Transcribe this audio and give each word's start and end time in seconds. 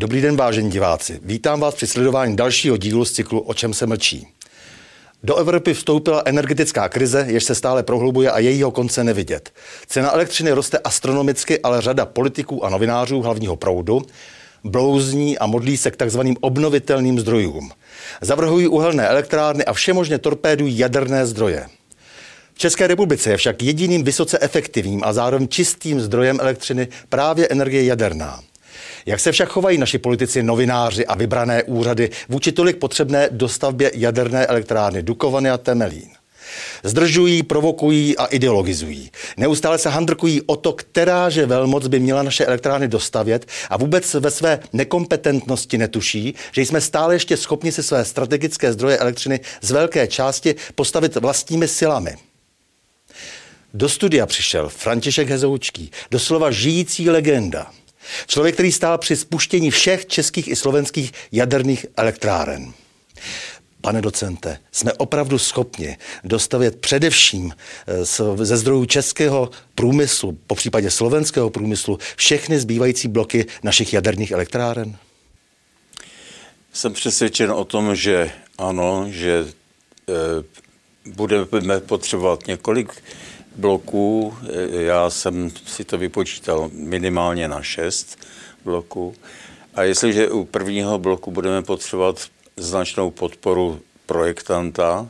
Dobrý 0.00 0.20
den, 0.20 0.36
vážení 0.36 0.70
diváci. 0.70 1.20
Vítám 1.22 1.60
vás 1.60 1.74
při 1.74 1.86
sledování 1.86 2.36
dalšího 2.36 2.76
dílu 2.76 3.04
z 3.04 3.12
cyklu 3.12 3.40
O 3.40 3.54
čem 3.54 3.74
se 3.74 3.86
mlčí. 3.86 4.26
Do 5.22 5.36
Evropy 5.36 5.74
vstoupila 5.74 6.22
energetická 6.24 6.88
krize, 6.88 7.26
jež 7.28 7.44
se 7.44 7.54
stále 7.54 7.82
prohlubuje 7.82 8.30
a 8.30 8.38
jejího 8.38 8.70
konce 8.70 9.04
nevidět. 9.04 9.52
Cena 9.86 10.12
elektřiny 10.12 10.50
roste 10.50 10.78
astronomicky, 10.78 11.60
ale 11.60 11.80
řada 11.80 12.06
politiků 12.06 12.64
a 12.64 12.70
novinářů 12.70 13.20
hlavního 13.20 13.56
proudu 13.56 14.02
blouzní 14.64 15.38
a 15.38 15.46
modlí 15.46 15.76
se 15.76 15.90
k 15.90 15.96
takzvaným 15.96 16.36
obnovitelným 16.40 17.20
zdrojům. 17.20 17.70
Zavrhují 18.20 18.68
uhelné 18.68 19.08
elektrárny 19.08 19.64
a 19.64 19.72
všemožně 19.72 20.18
torpédují 20.18 20.78
jaderné 20.78 21.26
zdroje. 21.26 21.66
V 22.54 22.58
České 22.58 22.86
republice 22.86 23.30
je 23.30 23.36
však 23.36 23.62
jediným 23.62 24.04
vysoce 24.04 24.38
efektivním 24.40 25.04
a 25.04 25.12
zároveň 25.12 25.48
čistým 25.48 26.00
zdrojem 26.00 26.38
elektřiny 26.40 26.88
právě 27.08 27.48
energie 27.48 27.84
jaderná. 27.84 28.40
Jak 29.10 29.20
se 29.20 29.32
však 29.32 29.48
chovají 29.48 29.78
naši 29.78 29.98
politici, 29.98 30.42
novináři 30.42 31.06
a 31.06 31.14
vybrané 31.14 31.62
úřady 31.62 32.10
vůči 32.28 32.52
tolik 32.52 32.76
potřebné 32.76 33.28
dostavbě 33.30 33.90
jaderné 33.94 34.46
elektrárny 34.46 35.02
Dukovany 35.02 35.50
a 35.50 35.58
Temelín? 35.58 36.08
Zdržují, 36.84 37.42
provokují 37.42 38.16
a 38.16 38.26
ideologizují. 38.26 39.10
Neustále 39.36 39.78
se 39.78 39.88
handrkují 39.88 40.42
o 40.42 40.56
to, 40.56 40.72
která 40.72 41.30
že 41.30 41.46
velmoc 41.46 41.86
by 41.86 42.00
měla 42.00 42.22
naše 42.22 42.44
elektrárny 42.44 42.88
dostavět 42.88 43.46
a 43.70 43.76
vůbec 43.76 44.14
ve 44.14 44.30
své 44.30 44.58
nekompetentnosti 44.72 45.78
netuší, 45.78 46.34
že 46.52 46.62
jsme 46.62 46.80
stále 46.80 47.14
ještě 47.14 47.36
schopni 47.36 47.72
si 47.72 47.82
své 47.82 48.04
strategické 48.04 48.72
zdroje 48.72 48.98
elektřiny 48.98 49.40
z 49.60 49.70
velké 49.70 50.06
části 50.06 50.54
postavit 50.74 51.16
vlastními 51.16 51.68
silami. 51.68 52.16
Do 53.74 53.88
studia 53.88 54.26
přišel 54.26 54.68
František 54.68 55.28
Hezoučký, 55.28 55.90
doslova 56.10 56.50
žijící 56.50 57.10
legenda. 57.10 57.70
Člověk, 58.26 58.54
který 58.54 58.72
stál 58.72 58.98
při 58.98 59.16
spuštění 59.16 59.70
všech 59.70 60.06
českých 60.06 60.48
i 60.48 60.56
slovenských 60.56 61.12
jaderných 61.32 61.86
elektráren. 61.96 62.72
Pane 63.80 64.02
docente, 64.02 64.58
jsme 64.72 64.92
opravdu 64.92 65.38
schopni 65.38 65.96
dostavět 66.24 66.80
především 66.80 67.52
eh, 67.86 68.04
ze 68.44 68.56
zdrojů 68.56 68.84
českého 68.84 69.50
průmyslu, 69.74 70.38
po 70.46 70.54
případě 70.54 70.90
slovenského 70.90 71.50
průmyslu, 71.50 71.98
všechny 72.16 72.60
zbývající 72.60 73.08
bloky 73.08 73.46
našich 73.62 73.92
jaderných 73.92 74.30
elektráren? 74.30 74.96
Jsem 76.72 76.92
přesvědčen 76.92 77.50
o 77.50 77.64
tom, 77.64 77.96
že 77.96 78.30
ano, 78.58 79.06
že 79.08 79.46
e, 80.08 80.12
budeme 81.10 81.80
potřebovat 81.80 82.46
několik 82.46 83.02
bloků. 83.56 84.36
E, 84.48 84.82
já 84.82 85.10
jsem 85.10 85.50
si 85.66 85.84
to 85.84 85.98
vypočítal 85.98 86.70
minimálně 86.72 87.48
na 87.48 87.62
šest 87.62 88.18
bloků. 88.64 89.14
A 89.74 89.82
jestliže 89.82 90.30
u 90.30 90.44
prvního 90.44 90.98
bloku 90.98 91.30
budeme 91.30 91.62
potřebovat 91.62 92.20
značnou 92.56 93.10
podporu 93.10 93.80
projektanta 94.06 95.08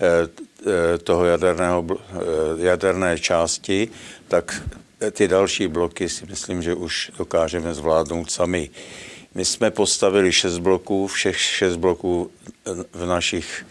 eh, 0.00 0.28
eh, 0.66 0.98
toho 0.98 1.24
jaderného, 1.24 1.86
eh, 1.90 2.16
jaderné 2.56 3.18
části, 3.18 3.88
tak 4.28 4.62
ty 5.10 5.28
další 5.28 5.68
bloky 5.68 6.08
si 6.08 6.26
myslím, 6.26 6.62
že 6.62 6.74
už 6.74 7.10
dokážeme 7.18 7.74
zvládnout 7.74 8.30
sami. 8.30 8.70
My 9.34 9.44
jsme 9.44 9.70
postavili 9.70 10.32
šest 10.32 10.58
bloků, 10.58 11.06
všech 11.06 11.38
šest 11.40 11.76
bloků 11.76 12.30
v 12.92 13.06
našich 13.06 13.66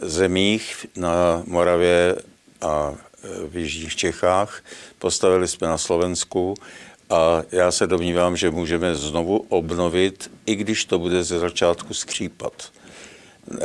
zemích 0.00 0.86
na 0.96 1.42
Moravě 1.46 2.16
a 2.60 2.94
v 3.48 3.56
jižních 3.56 3.96
Čechách. 3.96 4.64
Postavili 4.98 5.48
jsme 5.48 5.68
na 5.68 5.78
Slovensku 5.78 6.54
a 7.10 7.42
já 7.52 7.70
se 7.70 7.86
domnívám, 7.86 8.36
že 8.36 8.50
můžeme 8.50 8.94
znovu 8.94 9.46
obnovit, 9.48 10.30
i 10.46 10.54
když 10.54 10.84
to 10.84 10.98
bude 10.98 11.24
ze 11.24 11.38
začátku 11.38 11.94
skřípat. 11.94 12.72
Eh, 13.52 13.58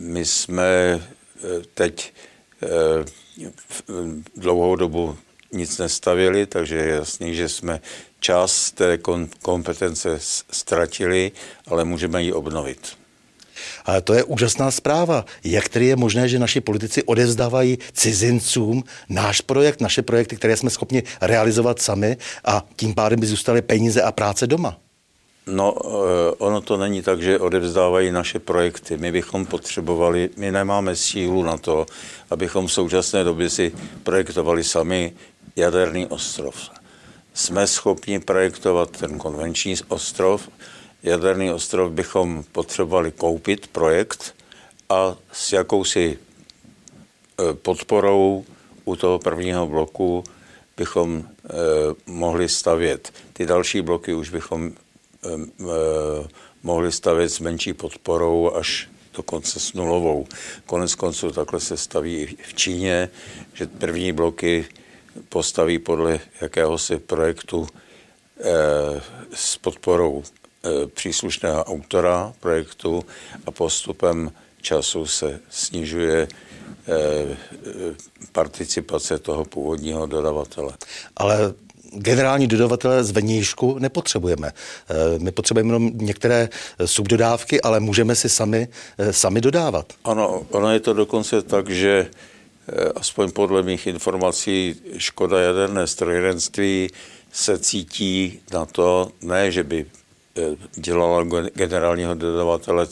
my 0.00 0.24
jsme 0.24 0.64
eh, 0.64 1.00
teď 1.74 2.12
eh, 2.62 2.68
dlouhou 4.36 4.76
dobu 4.76 5.16
nic 5.52 5.78
nestavili, 5.78 6.46
takže 6.46 6.76
je 6.76 6.88
jasný, 6.88 7.34
že 7.34 7.48
jsme 7.48 7.80
část 8.20 8.72
té 8.72 8.98
kompetence 9.42 10.18
ztratili, 10.50 11.32
ale 11.66 11.84
můžeme 11.84 12.22
ji 12.22 12.32
obnovit. 12.32 13.01
Ale 13.84 14.00
to 14.00 14.14
je 14.14 14.24
úžasná 14.24 14.70
zpráva. 14.70 15.24
Jak 15.44 15.68
tedy 15.68 15.86
je 15.86 15.96
možné, 15.96 16.28
že 16.28 16.38
naši 16.38 16.60
politici 16.60 17.02
odevzdávají 17.02 17.78
cizincům 17.92 18.84
náš 19.08 19.40
projekt, 19.40 19.80
naše 19.80 20.02
projekty, 20.02 20.36
které 20.36 20.56
jsme 20.56 20.70
schopni 20.70 21.02
realizovat 21.20 21.82
sami 21.82 22.16
a 22.44 22.64
tím 22.76 22.94
pádem 22.94 23.20
by 23.20 23.26
zůstaly 23.26 23.62
peníze 23.62 24.02
a 24.02 24.12
práce 24.12 24.46
doma? 24.46 24.76
No, 25.46 25.74
eh, 25.74 26.34
ono 26.38 26.60
to 26.60 26.76
není 26.76 27.02
tak, 27.02 27.22
že 27.22 27.38
odevzdávají 27.38 28.10
naše 28.10 28.38
projekty. 28.38 28.96
My 28.96 29.12
bychom 29.12 29.46
potřebovali, 29.46 30.30
my 30.36 30.52
nemáme 30.52 30.96
sílu 30.96 31.42
na 31.42 31.58
to, 31.58 31.86
abychom 32.30 32.66
v 32.66 32.72
současné 32.72 33.24
době 33.24 33.50
si 33.50 33.72
projektovali 34.02 34.64
sami 34.64 35.12
jaderný 35.56 36.06
ostrov. 36.06 36.70
Jsme 37.34 37.66
schopni 37.66 38.20
projektovat 38.20 38.90
ten 38.90 39.18
konvenční 39.18 39.74
ostrov, 39.88 40.48
jaderný 41.02 41.52
ostrov 41.52 41.92
bychom 41.92 42.44
potřebovali 42.52 43.12
koupit 43.12 43.66
projekt 43.66 44.34
a 44.88 45.16
s 45.32 45.52
jakousi 45.52 46.18
e, 46.18 47.54
podporou 47.54 48.44
u 48.84 48.96
toho 48.96 49.18
prvního 49.18 49.66
bloku 49.66 50.24
bychom 50.76 51.24
eh, 51.24 51.50
mohli 52.06 52.48
stavět. 52.48 53.12
Ty 53.32 53.46
další 53.46 53.82
bloky 53.82 54.14
už 54.14 54.30
bychom 54.30 54.72
eh, 54.72 56.28
mohli 56.62 56.92
stavět 56.92 57.28
s 57.28 57.40
menší 57.40 57.72
podporou 57.72 58.54
až 58.54 58.88
dokonce 59.14 59.60
s 59.60 59.72
nulovou. 59.72 60.26
Konec 60.66 60.94
konců 60.94 61.30
takhle 61.30 61.60
se 61.60 61.76
staví 61.76 62.16
i 62.22 62.36
v 62.42 62.54
Číně, 62.54 63.08
že 63.54 63.66
první 63.66 64.12
bloky 64.12 64.66
postaví 65.28 65.78
podle 65.78 66.20
jakéhosi 66.40 66.98
projektu 66.98 67.68
s 69.34 69.56
podporou 69.56 70.22
příslušného 70.94 71.64
autora 71.64 72.32
projektu 72.40 73.04
a 73.46 73.50
postupem 73.50 74.32
času 74.62 75.06
se 75.06 75.40
snižuje 75.50 76.28
eh, 76.28 77.36
participace 78.32 79.18
toho 79.18 79.44
původního 79.44 80.06
dodavatele. 80.06 80.72
Ale 81.16 81.54
generální 81.92 82.46
dodavatele 82.46 83.04
z 83.04 83.10
vnějšku 83.10 83.78
nepotřebujeme. 83.78 84.48
Eh, 84.50 85.18
my 85.18 85.32
potřebujeme 85.32 85.68
jenom 85.68 85.90
některé 85.94 86.48
subdodávky, 86.84 87.60
ale 87.60 87.80
můžeme 87.80 88.14
si 88.14 88.28
sami, 88.28 88.68
sami 89.10 89.40
dodávat. 89.40 89.92
Ano, 90.04 90.46
ono 90.50 90.72
je 90.72 90.80
to 90.80 90.92
dokonce 90.92 91.42
tak, 91.42 91.70
že 91.70 92.10
aspoň 92.94 93.30
podle 93.30 93.62
mých 93.62 93.86
informací 93.86 94.74
škoda 94.96 95.40
jaderné 95.40 95.86
strojírenství 95.86 96.90
se 97.32 97.58
cítí 97.58 98.40
na 98.52 98.66
to, 98.66 99.10
ne, 99.22 99.50
že 99.50 99.64
by 99.64 99.86
Eh, 99.86 100.01
dělala 100.74 101.24
generálního 101.54 102.14
dodavatele 102.14 102.86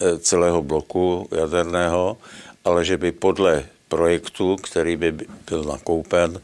eh, 0.00 0.18
celého 0.18 0.62
bloku 0.62 1.28
jaderného, 1.30 2.16
ale 2.64 2.84
že 2.84 2.96
by 2.96 3.12
podle 3.12 3.64
projektu, 3.88 4.56
který 4.56 4.96
by 4.96 5.12
byl 5.50 5.64
nakoupen, 5.64 6.40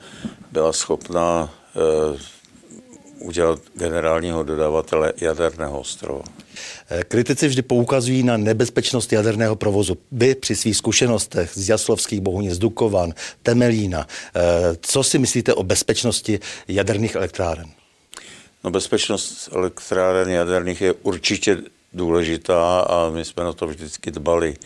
byla 0.52 0.72
schopna 0.72 1.54
eh, 1.76 2.18
udělat 3.18 3.60
generálního 3.74 4.42
dodavatele 4.42 5.12
jaderného 5.20 5.80
ostrova. 5.80 6.22
Kritici 7.08 7.48
vždy 7.48 7.62
poukazují 7.62 8.22
na 8.22 8.36
nebezpečnost 8.36 9.12
jaderného 9.12 9.56
provozu. 9.56 9.96
Vy 10.12 10.34
při 10.34 10.56
svých 10.56 10.76
zkušenostech 10.76 11.50
z 11.54 11.68
Jaslovských 11.68 12.20
Bohuně, 12.20 12.54
z 12.54 12.58
Dukovan, 12.58 13.14
Temelína, 13.42 14.06
co 14.80 15.02
si 15.02 15.18
myslíte 15.18 15.54
o 15.54 15.62
bezpečnosti 15.62 16.40
jaderných 16.68 17.14
elektráren? 17.14 17.70
No 18.64 18.70
bezpečnost 18.70 19.48
elektráren 19.52 20.30
jaderných 20.30 20.80
je 20.80 20.92
určitě 20.92 21.58
důležitá 21.92 22.80
a 22.80 23.10
my 23.10 23.24
jsme 23.24 23.44
na 23.44 23.52
to 23.52 23.66
vždycky 23.66 24.10
dbali. 24.10 24.56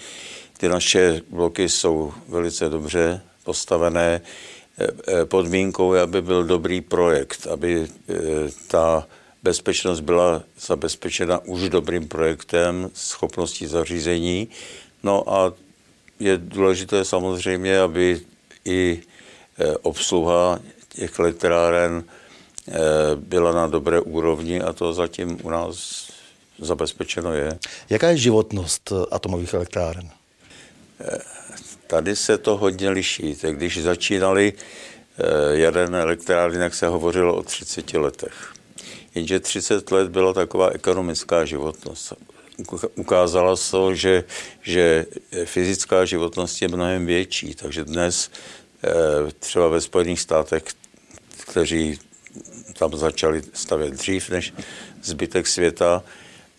Ty 0.59 0.69
naše 0.69 1.23
bloky 1.31 1.69
jsou 1.69 2.13
velice 2.29 2.69
dobře 2.69 3.21
postavené. 3.45 4.21
E, 4.79 5.21
e, 5.21 5.25
podmínkou 5.25 5.95
je, 5.95 6.01
aby 6.01 6.23
byl 6.23 6.45
dobrý 6.45 6.81
projekt, 6.81 7.47
aby 7.47 7.83
e, 7.83 7.89
ta 8.69 9.07
bezpečnost 9.43 10.01
byla 10.01 10.43
zabezpečena 10.61 11.39
už 11.39 11.69
dobrým 11.69 12.09
projektem, 12.09 12.91
schopností 12.95 13.67
zařízení. 13.67 14.49
No 15.03 15.33
a 15.33 15.53
je 16.21 16.39
důležité 16.39 17.05
samozřejmě, 17.05 17.81
aby 17.81 18.21
i 18.65 19.03
obsluha 19.83 20.59
těch 20.89 21.19
elektráren 21.19 22.05
byla 23.15 23.53
na 23.53 23.67
dobré 23.67 24.01
úrovni 24.01 24.61
a 24.61 24.73
to 24.73 24.93
zatím 24.93 25.39
u 25.43 25.51
nás 25.51 26.09
zabezpečeno 26.59 27.33
je. 27.33 27.59
Jaká 27.91 28.09
je 28.09 28.17
životnost 28.17 28.93
eh, 28.93 29.07
atomových 29.11 29.55
elektráren? 29.55 30.11
Eh, 31.01 31.19
tady 31.87 32.17
se 32.17 32.39
to 32.39 32.57
hodně 32.57 32.91
liší. 32.91 33.35
Tak 33.35 33.57
když 33.57 33.83
začínali 33.83 34.53
jaderné 35.53 36.01
elektrárny, 36.01 36.59
tak 36.59 36.75
se 36.75 36.87
hovořilo 36.87 37.37
o 37.37 37.43
30 37.43 37.95
letech. 37.95 38.53
jenže 39.15 39.41
30 39.41 39.91
let 39.91 40.09
byla 40.09 40.33
taková 40.33 40.69
ekonomická 40.69 41.45
životnost. 41.45 42.13
Ukázala 42.97 43.57
se, 43.57 43.77
že, 43.93 44.25
že 44.63 45.07
fyzická 45.45 46.05
životnost 46.05 46.63
je 46.63 46.69
mnohem 46.69 47.07
větší, 47.07 47.55
takže 47.55 47.85
dnes 47.85 48.31
eh, 48.85 48.91
třeba 49.39 49.69
ve 49.69 49.81
Spojených 49.81 50.21
státech, 50.21 50.63
kteří 51.47 51.99
tam 52.79 52.97
začali 52.97 53.43
stavět 53.53 53.95
dřív 53.95 54.31
než 54.31 54.55
zbytek 55.03 55.47
světa, 55.47 56.03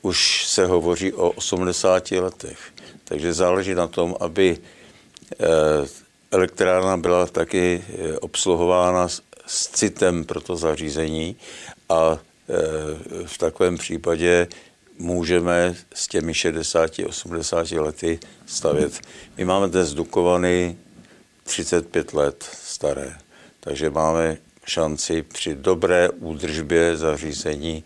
už 0.02 0.46
se 0.46 0.66
hovoří 0.66 1.14
o 1.14 1.30
80 1.30 2.12
letech. 2.12 2.60
Takže 3.04 3.34
záleží 3.34 3.76
na 3.76 3.88
tom, 3.88 4.16
aby 4.20 4.58
eh, 5.40 5.46
elektrárna 6.32 6.98
byla 6.98 7.26
taky 7.26 7.84
eh, 7.88 8.18
obsluhována 8.18 9.08
s 9.48 9.70
citem 9.72 10.24
pro 10.24 10.42
to 10.42 10.56
zařízení 10.56 11.36
a 11.90 12.18
eh, 12.18 12.54
v 13.26 13.38
takovém 13.38 13.78
případě 13.78 14.48
můžeme 14.98 15.76
s 15.94 16.08
těmi 16.08 16.32
60-80 16.32 17.82
lety 17.82 18.20
stavět. 18.46 19.00
My 19.38 19.46
máme 19.46 19.68
dnes 19.68 19.94
Dukovany 19.94 20.78
35 21.44 22.14
let 22.14 22.50
staré, 22.64 23.18
takže 23.60 23.90
máme 23.90 24.38
šanci 24.66 25.24
při 25.24 25.56
dobré 25.56 26.10
údržbě 26.10 26.98
zařízení, 26.98 27.84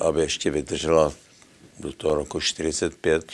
aby 0.00 0.20
ještě 0.20 0.50
vydržela 0.50 1.12
do 1.80 1.92
toho 1.92 2.14
roku 2.14 2.40
45, 2.40 3.32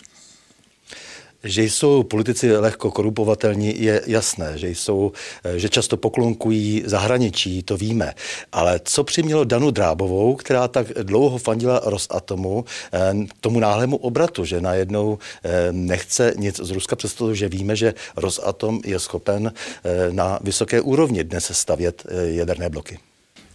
že 1.44 1.62
jsou 1.62 2.02
politici 2.02 2.56
lehko 2.56 2.90
korupovatelní, 2.90 3.82
je 3.82 4.02
jasné, 4.06 4.58
že, 4.58 4.68
jsou, 4.68 5.12
že 5.56 5.68
často 5.68 5.96
poklonkují 5.96 6.82
zahraničí, 6.86 7.62
to 7.62 7.76
víme. 7.76 8.14
Ale 8.52 8.80
co 8.84 9.04
přimělo 9.04 9.44
Danu 9.44 9.70
Drábovou, 9.70 10.34
která 10.34 10.68
tak 10.68 10.86
dlouho 11.02 11.38
fandila 11.38 11.80
Rosatomu, 11.84 12.64
eh, 12.92 13.14
tomu 13.40 13.60
náhlému 13.60 13.96
obratu, 13.96 14.44
že 14.44 14.60
najednou 14.60 15.18
eh, 15.44 15.68
nechce 15.72 16.34
nic 16.36 16.60
z 16.60 16.70
Ruska, 16.70 16.96
přestože 16.96 17.48
víme, 17.48 17.76
že 17.76 17.94
Rosatom 18.16 18.80
je 18.84 18.98
schopen 18.98 19.52
eh, 19.52 20.12
na 20.12 20.38
vysoké 20.42 20.80
úrovni 20.80 21.24
dnes 21.24 21.50
stavět 21.52 22.06
jaderné 22.24 22.68
bloky? 22.68 22.98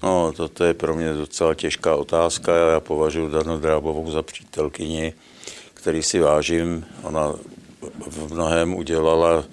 No, 0.04 0.34
toto 0.36 0.64
je 0.64 0.74
pro 0.74 0.96
mě 0.96 1.14
docela 1.14 1.54
těžká 1.54 1.96
otázka. 1.96 2.56
Já 2.56 2.80
považuji 2.80 3.30
Danu 3.30 3.58
Drábovou 3.58 4.12
za 4.12 4.22
přítelkyni, 4.22 5.14
který 5.74 6.04
si 6.04 6.20
vážím. 6.20 6.86
Ona 7.04 7.34
v 8.06 8.34
mnohem 8.34 8.76
udělala, 8.76 9.46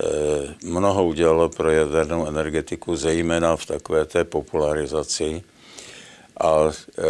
eh, 0.00 0.54
mnoho 0.64 1.06
udělala 1.06 1.48
pro 1.48 1.70
jadernou 1.70 2.26
energetiku, 2.26 2.96
zejména 2.96 3.56
v 3.56 3.66
takové 3.66 4.04
té 4.04 4.24
popularizaci. 4.24 5.42
A 6.40 6.70
eh, 6.98 7.02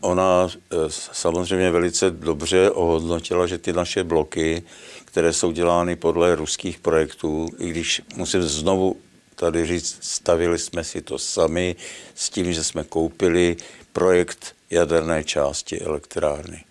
ona 0.00 0.48
eh, 0.48 0.76
samozřejmě 1.12 1.70
velice 1.70 2.10
dobře 2.10 2.70
ohodnotila, 2.70 3.46
že 3.46 3.58
ty 3.58 3.72
naše 3.72 4.04
bloky, 4.04 4.62
které 5.04 5.32
jsou 5.32 5.52
dělány 5.52 5.96
podle 5.96 6.34
ruských 6.34 6.78
projektů, 6.78 7.48
i 7.58 7.70
když 7.70 8.02
musím 8.16 8.42
znovu 8.42 8.96
tady 9.34 9.66
říct, 9.66 9.98
stavili 10.00 10.58
jsme 10.58 10.84
si 10.84 11.02
to 11.02 11.18
sami 11.18 11.76
s 12.14 12.30
tím, 12.30 12.52
že 12.52 12.64
jsme 12.64 12.84
koupili 12.84 13.56
projekt 13.92 14.54
jaderné 14.70 15.24
části 15.24 15.80
elektrárny. 15.80 16.64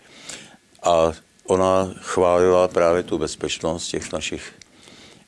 A 0.83 1.13
ona 1.45 1.93
chválila 2.01 2.67
právě 2.67 3.03
tu 3.03 3.17
bezpečnost 3.17 3.87
těch 3.87 4.13
našich, 4.13 4.53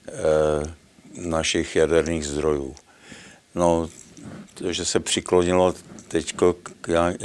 eh, 0.07 0.73
našich 1.13 1.75
jaderných 1.75 2.27
zdrojů. 2.27 2.75
No, 3.55 3.89
to, 4.53 4.73
že 4.73 4.85
se 4.85 4.99
přiklonilo 4.99 5.73
teď 6.07 6.35
k, 6.35 6.53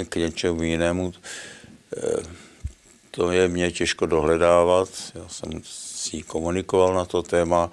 k 0.09 0.17
něčemu 0.17 0.63
jinému, 0.63 1.13
eh, 1.97 2.23
to 3.11 3.31
je 3.31 3.49
mě 3.49 3.73
těžko 3.73 4.07
dohledávat. 4.07 4.89
Já 5.15 5.29
jsem 5.29 5.51
s 5.65 6.13
ní 6.13 6.23
komunikoval 6.23 6.95
na 6.95 7.05
to 7.05 7.23
téma, 7.23 7.71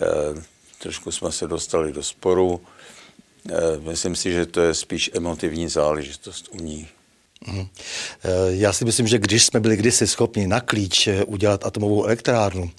eh, 0.00 0.42
trošku 0.78 1.12
jsme 1.12 1.32
se 1.32 1.46
dostali 1.46 1.92
do 1.92 2.02
sporu. 2.02 2.60
Eh, 3.50 3.54
myslím 3.78 4.16
si, 4.16 4.32
že 4.32 4.46
to 4.46 4.60
je 4.60 4.74
spíš 4.74 5.10
emotivní 5.14 5.68
záležitost 5.68 6.48
u 6.50 6.56
ní. 6.56 6.88
Mhm. 7.46 7.66
Eh, 8.24 8.28
já 8.48 8.72
si 8.72 8.84
myslím, 8.84 9.06
že 9.06 9.18
když 9.18 9.44
jsme 9.44 9.60
byli 9.60 9.76
kdysi 9.76 10.06
schopni 10.06 10.46
na 10.46 10.60
klíč 10.60 11.06
eh, 11.06 11.24
udělat 11.24 11.66
atomovou 11.66 12.04
elektrárnu, 12.04 12.70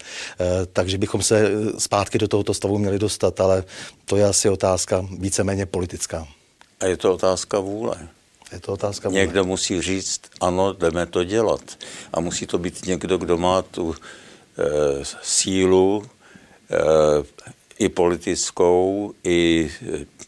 takže 0.73 0.97
bychom 0.97 1.23
se 1.23 1.51
zpátky 1.77 2.17
do 2.17 2.27
tohoto 2.27 2.53
stavu 2.53 2.77
měli 2.77 2.99
dostat, 2.99 3.39
ale 3.39 3.63
to 4.05 4.15
je 4.15 4.25
asi 4.25 4.49
otázka 4.49 5.05
víceméně 5.17 5.65
politická. 5.65 6.27
A 6.79 6.85
je 6.85 6.97
to 6.97 7.13
otázka 7.13 7.59
vůle. 7.59 8.07
Je 8.51 8.59
to 8.59 8.73
otázka 8.73 9.09
vůle. 9.09 9.21
Někdo 9.21 9.43
musí 9.43 9.81
říct, 9.81 10.21
ano, 10.41 10.73
jdeme 10.73 11.05
to 11.05 11.23
dělat. 11.23 11.61
A 12.13 12.19
musí 12.19 12.45
to 12.45 12.57
být 12.57 12.85
někdo, 12.85 13.17
kdo 13.17 13.37
má 13.37 13.61
tu 13.61 13.95
e, 13.95 14.65
sílu, 15.21 16.05
e, 16.71 16.77
i 17.79 17.89
politickou, 17.89 19.13
i 19.23 19.71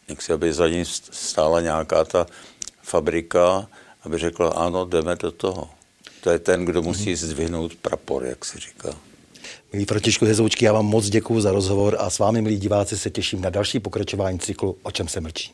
jak 0.08 0.22
se 0.22 0.32
aby 0.32 0.52
za 0.52 0.68
ní 0.68 0.84
stála 1.10 1.60
nějaká 1.60 2.04
ta 2.04 2.26
fabrika, 2.82 3.68
aby 4.04 4.18
řekla, 4.18 4.48
ano, 4.48 4.84
jdeme 4.84 5.16
do 5.16 5.32
toho. 5.32 5.70
To 6.20 6.30
je 6.30 6.38
ten, 6.38 6.64
kdo 6.64 6.82
musí 6.82 7.10
mhm. 7.10 7.16
zdvihnout 7.16 7.74
prapor, 7.74 8.24
jak 8.24 8.44
se 8.44 8.58
říká. 8.58 8.96
Milí 9.72 9.84
Františku 9.84 10.24
Hezoučky, 10.24 10.64
já 10.64 10.72
vám 10.72 10.86
moc 10.86 11.08
děkuji 11.08 11.40
za 11.40 11.52
rozhovor 11.52 11.96
a 11.98 12.10
s 12.10 12.18
vámi, 12.18 12.42
milí 12.42 12.58
diváci, 12.58 12.98
se 12.98 13.10
těším 13.10 13.40
na 13.40 13.50
další 13.50 13.80
pokračování 13.80 14.38
cyklu 14.38 14.76
O 14.82 14.90
čem 14.90 15.08
se 15.08 15.20
mlčí. 15.20 15.52